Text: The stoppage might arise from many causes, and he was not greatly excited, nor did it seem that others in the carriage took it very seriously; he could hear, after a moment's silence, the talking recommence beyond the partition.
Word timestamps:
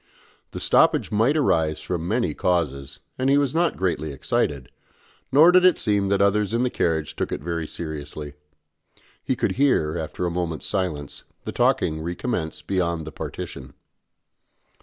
The 0.49 0.59
stoppage 0.59 1.11
might 1.11 1.37
arise 1.37 1.79
from 1.79 2.07
many 2.07 2.33
causes, 2.33 3.01
and 3.19 3.29
he 3.29 3.37
was 3.37 3.53
not 3.53 3.77
greatly 3.77 4.11
excited, 4.11 4.71
nor 5.31 5.51
did 5.51 5.63
it 5.63 5.77
seem 5.77 6.09
that 6.09 6.23
others 6.23 6.55
in 6.55 6.63
the 6.63 6.71
carriage 6.71 7.15
took 7.15 7.31
it 7.31 7.39
very 7.41 7.67
seriously; 7.67 8.33
he 9.23 9.35
could 9.35 9.51
hear, 9.57 9.99
after 9.99 10.25
a 10.25 10.31
moment's 10.31 10.65
silence, 10.65 11.23
the 11.43 11.51
talking 11.51 12.01
recommence 12.01 12.63
beyond 12.63 13.05
the 13.05 13.11
partition. 13.11 13.75